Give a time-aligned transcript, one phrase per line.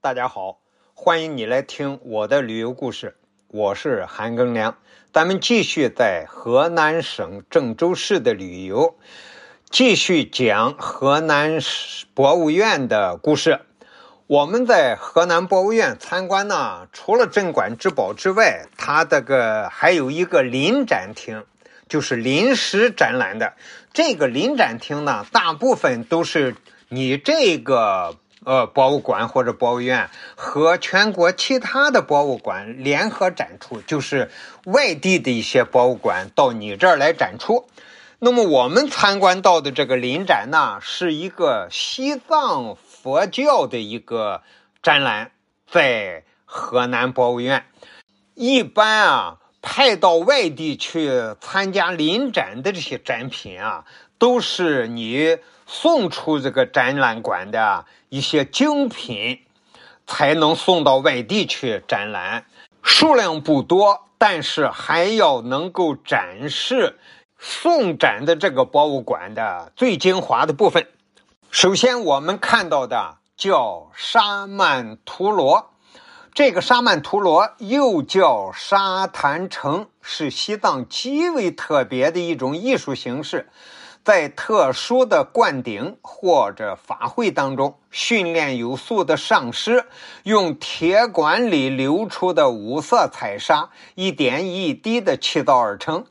[0.00, 0.60] 大家好，
[0.94, 3.16] 欢迎你来听我的旅游故事。
[3.48, 4.76] 我是韩庚良，
[5.12, 8.96] 咱们继续在河南省郑州市的旅游，
[9.68, 11.58] 继续讲河南
[12.14, 13.62] 博物院的故事。
[14.28, 21.44] 我们在河南博物院参观呢，除了镇馆之宝之外，它这个还有一个临展厅，
[21.88, 23.54] 就是临时展览的。
[23.92, 26.54] 这个临展厅呢，大部分都是
[26.88, 28.16] 你这个
[28.48, 34.30] 呃博物馆或者博物院和全国其他的博物馆联合展出，就是
[34.64, 37.68] 外地的一些博物馆到你这儿来展出。
[38.18, 42.76] 那么我们参观到的这个临展呢，是一个西藏。
[43.00, 44.42] 佛教的一个
[44.82, 45.30] 展览，
[45.70, 47.64] 在河南博物院。
[48.34, 49.36] 一般啊，
[49.70, 51.10] 派到外地去
[51.42, 53.84] 参加临展的这些展品啊，
[54.16, 55.36] 都是你
[55.66, 59.40] 送出这个展览馆的一些精品，
[60.06, 62.46] 才能送到外地去展览。
[62.82, 66.98] 数量不多，但是还要能够展示
[67.38, 70.88] 送展的这个博物馆的最精华的部分。
[71.50, 75.70] 首先，我们看到的叫沙曼陀罗，
[76.38, 83.48] 这个沙曼陀罗又叫沙坛城，是西藏极为特别的一种艺术形式。
[84.04, 89.86] 在特殊的灌顶或者法会当中，训练有素的上师
[90.22, 96.04] 用铁管里流出的五色彩沙，一点一滴的砌造而成。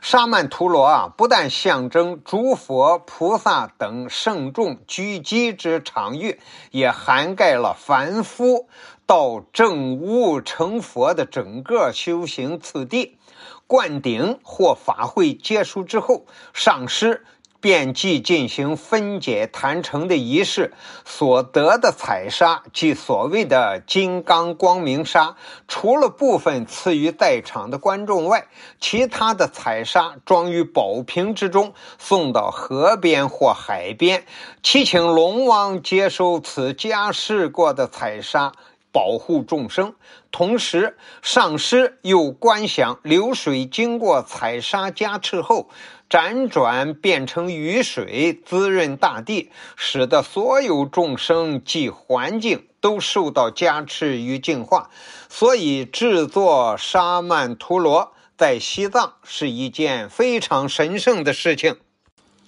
[0.00, 6.40] 沙曼陀罗啊，不但象征诸佛菩萨等圣众聚集之场域，
[6.70, 8.68] 也涵盖了凡夫
[9.06, 13.18] 到正悟成佛的整个修行次第。
[13.66, 16.24] 灌顶或法会结束之后，
[16.54, 17.26] 上师。
[17.60, 20.72] 便即进行分解坛城的仪式，
[21.04, 28.46] 所得的彩砂即所谓的金刚光明砂，除了部分赐予在场的观众外，
[28.80, 34.24] 其他的彩砂装于宝瓶之中，送到河边或海边，
[34.62, 38.52] 祈请龙王接收此加试过的彩砂，
[38.92, 39.94] 保护众生。
[40.30, 45.68] 同时，上师又观想流水经过彩砂加持后。
[46.10, 54.88] 辗转变成雨水，滋润大地，使得所有众生及环境都受到加持与净化。
[55.28, 61.76] 所以，制作沙曼陀罗在西藏是一件非常神圣的事情。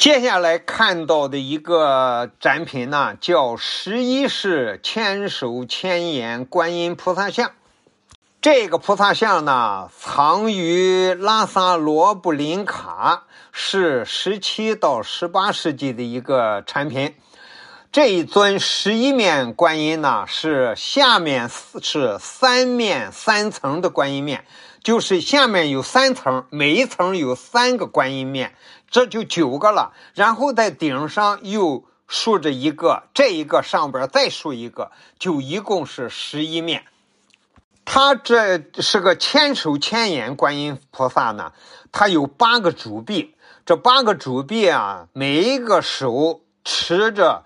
[0.01, 7.51] 接下来看到的一个展品呢，叫十一世千手千眼观音菩萨像。
[8.41, 13.25] 这个菩萨像呢，藏于拉萨罗布林卡。
[13.53, 17.15] 是十七到十八世纪的一个产品。
[17.93, 21.51] 这一尊十一面观音呢，是下面
[21.83, 24.47] 是三面三层的观音面，
[24.83, 28.55] 就是下面有三层，每一层有三个观音面，
[28.91, 29.93] 这就九个了。
[30.15, 36.85] 然后在顶上又竖着一个，这一个上边再竖一个，就一共是十一面。
[37.85, 41.53] 它这是个千手千眼观音菩萨呢，
[41.93, 43.35] 它有八个主臂。
[43.67, 47.45] 这八个主臂啊，每一个手持着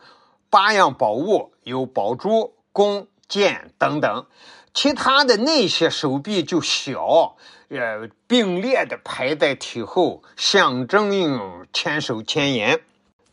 [0.48, 4.26] 八样宝物，有宝珠、弓、箭等等。
[4.74, 7.36] 其他的那些手臂就小，
[7.68, 11.40] 呃，并列的排在体后，象征应
[11.72, 12.82] 千手千眼。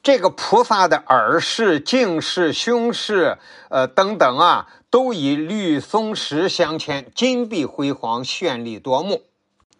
[0.03, 3.37] 这个菩萨的耳饰、颈饰、胸饰，
[3.69, 9.23] 呃，等等啊，都以绿松石镶嵌，金碧辉煌，绚丽夺目。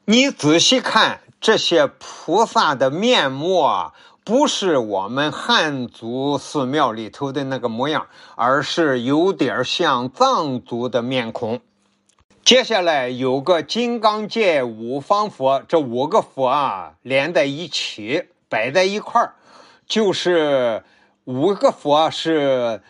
[0.06, 1.22] 你仔细看。
[1.42, 3.94] 这些菩萨的面目啊，
[4.24, 11.60] 不是我们汉族寺庙里头的那个模样，而是有点像藏族的面孔。
[12.44, 19.36] 接下来有个金刚界五方佛，这五个佛啊连在一起摆在一块儿，
[19.86, 20.84] 就是
[21.26, 22.82] 五个佛是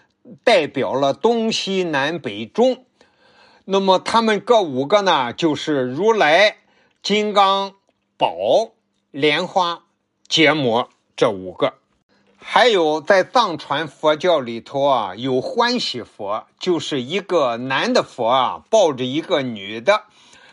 [0.43, 2.85] 代表了东西南北中。
[3.65, 6.57] 那么他们各五个呢，就是如来、
[7.01, 7.73] 金刚。
[8.17, 8.73] 宝、
[9.09, 9.85] 莲花、
[10.27, 10.87] 结膜
[11.21, 11.75] 这五个，
[12.39, 20.05] 还有在藏传佛教里头啊，有欢喜佛，就是一个男的佛啊抱着一个女的，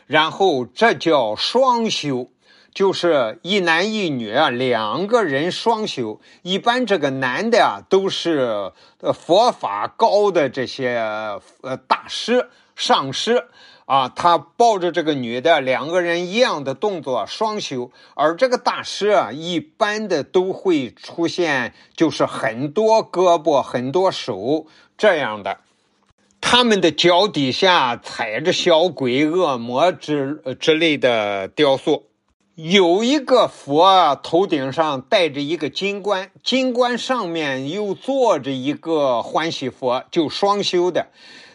[0.06, 2.28] 然后这叫双修，
[2.74, 6.20] 就是一男一女啊两个人双修。
[6.42, 8.70] 一般这个男的啊都是
[9.14, 10.98] 佛法高的这些
[11.62, 13.48] 呃大师上师。
[13.88, 17.90] 啊，他抱着这个女的，两个人一样的动作，双修。
[18.14, 24.66] 而这个大师啊，一般的都会出现，就是很多胳膊、很多手
[24.98, 25.60] 这样的。
[26.38, 32.04] 他们的脚底下踩着小鬼、恶魔之之类的雕塑。
[32.56, 41.06] 有一个佛头顶上戴着一个金冠，金冠上面又坐着一个欢喜佛，就双修的。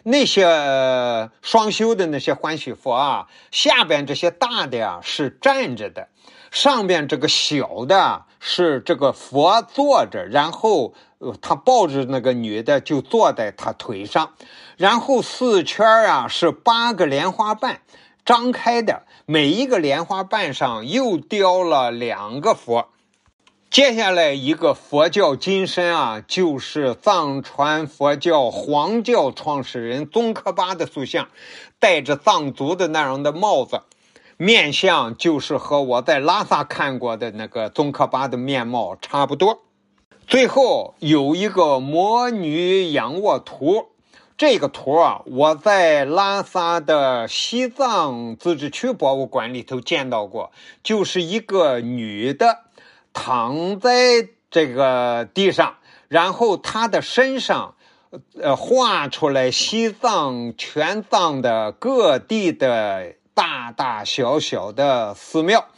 [0.06, 6.08] 那些双修的那些欢喜佛啊，下边这些大的呀是站着的，
[6.50, 10.92] 上边这个小的是这个佛坐着，然后
[11.40, 14.34] 他抱着那个女的就坐在他腿上，
[14.76, 17.80] 然后四圈啊是八个莲花瓣。
[18.26, 22.88] 张开的每一个莲花瓣上又雕了两个佛。
[23.74, 31.26] 接下来一个佛教金身啊，就是藏传佛教黄教创始人宗喀巴的塑像，
[31.80, 33.80] 戴着藏族的那样的帽子，
[34.36, 39.64] 面相就是和我在拉萨看过的那个宗喀巴的面貌差不多。
[40.28, 43.88] 最后有一个魔女仰卧图。
[44.36, 50.50] 这个图啊，我在拉萨的西藏自治区博物馆里头见到过，
[50.82, 52.63] 就是一个女的
[53.14, 55.76] 躺在这个地上，
[56.08, 57.76] 然后他的身上，
[58.38, 65.68] 呃，画出来西藏全藏的各地的大大小小的寺庙。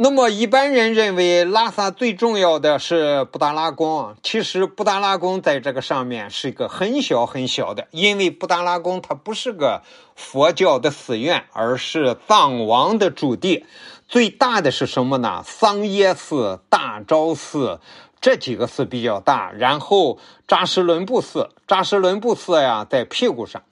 [0.00, 9.82] 那么一般人认为拉萨最重要的是布达拉宫，其实布达拉宫在这个上面是一个很小很小的，因为布达拉宫它不是个
[10.14, 13.64] 佛教的寺院，而是藏王的驻地。
[14.08, 15.42] 最大的是什么呢？
[15.44, 17.78] 桑耶寺、大昭寺
[18.20, 23.62] 这几个寺比较大，然后扎什伦布寺，扎什伦布寺呀在屁股上，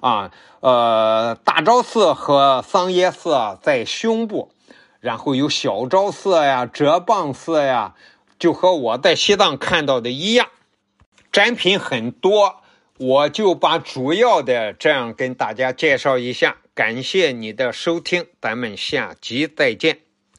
[0.00, 4.52] 啊，呃，大昭寺和桑耶寺在胸部。
[5.00, 7.94] 然后有小昭寺呀、哲蚌寺呀，
[8.38, 10.48] 就和我在西藏看到的一样，
[11.30, 12.56] 展品很多，
[12.98, 16.56] 我就把主要的这样跟大家介绍一下。
[16.76, 20.05] 感谢你的收听，咱们下集再见。